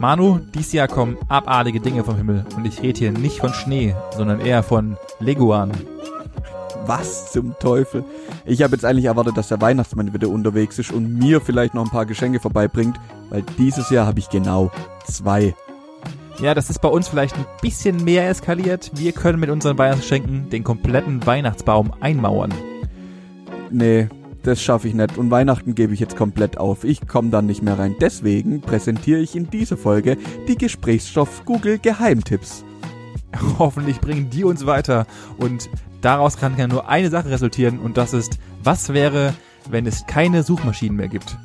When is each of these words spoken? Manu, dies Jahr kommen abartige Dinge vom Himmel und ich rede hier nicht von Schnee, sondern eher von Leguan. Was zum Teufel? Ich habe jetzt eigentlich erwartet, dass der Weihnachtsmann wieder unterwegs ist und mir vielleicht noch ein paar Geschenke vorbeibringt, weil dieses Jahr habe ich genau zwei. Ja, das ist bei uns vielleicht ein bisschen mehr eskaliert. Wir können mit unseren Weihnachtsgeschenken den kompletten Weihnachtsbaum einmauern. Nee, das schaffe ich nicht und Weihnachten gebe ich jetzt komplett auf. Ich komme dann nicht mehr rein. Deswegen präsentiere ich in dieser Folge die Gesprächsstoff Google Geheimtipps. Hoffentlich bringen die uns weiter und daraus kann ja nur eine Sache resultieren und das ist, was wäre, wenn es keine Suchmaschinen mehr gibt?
Manu, 0.00 0.38
dies 0.54 0.72
Jahr 0.72 0.88
kommen 0.88 1.18
abartige 1.28 1.78
Dinge 1.78 2.02
vom 2.02 2.16
Himmel 2.16 2.46
und 2.56 2.64
ich 2.64 2.80
rede 2.80 2.98
hier 2.98 3.12
nicht 3.12 3.40
von 3.40 3.52
Schnee, 3.52 3.94
sondern 4.16 4.40
eher 4.40 4.62
von 4.62 4.96
Leguan. 5.18 5.72
Was 6.86 7.30
zum 7.32 7.54
Teufel? 7.58 8.02
Ich 8.46 8.62
habe 8.62 8.74
jetzt 8.74 8.86
eigentlich 8.86 9.04
erwartet, 9.04 9.36
dass 9.36 9.48
der 9.48 9.60
Weihnachtsmann 9.60 10.14
wieder 10.14 10.28
unterwegs 10.28 10.78
ist 10.78 10.90
und 10.90 11.18
mir 11.18 11.42
vielleicht 11.42 11.74
noch 11.74 11.84
ein 11.84 11.90
paar 11.90 12.06
Geschenke 12.06 12.40
vorbeibringt, 12.40 12.98
weil 13.28 13.42
dieses 13.58 13.90
Jahr 13.90 14.06
habe 14.06 14.20
ich 14.20 14.30
genau 14.30 14.70
zwei. 15.04 15.54
Ja, 16.40 16.54
das 16.54 16.70
ist 16.70 16.80
bei 16.80 16.88
uns 16.88 17.06
vielleicht 17.06 17.36
ein 17.36 17.44
bisschen 17.60 18.02
mehr 18.02 18.26
eskaliert. 18.26 18.90
Wir 18.94 19.12
können 19.12 19.38
mit 19.38 19.50
unseren 19.50 19.76
Weihnachtsgeschenken 19.76 20.48
den 20.48 20.64
kompletten 20.64 21.26
Weihnachtsbaum 21.26 21.92
einmauern. 22.00 22.54
Nee, 23.70 24.08
das 24.42 24.62
schaffe 24.62 24.88
ich 24.88 24.94
nicht 24.94 25.18
und 25.18 25.30
Weihnachten 25.30 25.74
gebe 25.74 25.92
ich 25.94 26.00
jetzt 26.00 26.16
komplett 26.16 26.58
auf. 26.58 26.84
Ich 26.84 27.06
komme 27.06 27.30
dann 27.30 27.46
nicht 27.46 27.62
mehr 27.62 27.78
rein. 27.78 27.96
Deswegen 28.00 28.60
präsentiere 28.60 29.20
ich 29.20 29.36
in 29.36 29.50
dieser 29.50 29.76
Folge 29.76 30.16
die 30.48 30.56
Gesprächsstoff 30.56 31.44
Google 31.44 31.78
Geheimtipps. 31.78 32.64
Hoffentlich 33.58 34.00
bringen 34.00 34.30
die 34.30 34.44
uns 34.44 34.66
weiter 34.66 35.06
und 35.38 35.68
daraus 36.00 36.36
kann 36.36 36.56
ja 36.56 36.66
nur 36.66 36.88
eine 36.88 37.10
Sache 37.10 37.30
resultieren 37.30 37.78
und 37.78 37.96
das 37.96 38.12
ist, 38.12 38.38
was 38.64 38.92
wäre, 38.92 39.34
wenn 39.68 39.86
es 39.86 40.06
keine 40.06 40.42
Suchmaschinen 40.42 40.96
mehr 40.96 41.08
gibt? 41.08 41.36